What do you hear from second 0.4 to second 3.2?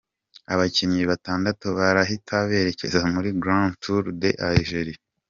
Abakinnyi batandatu barahita berekeza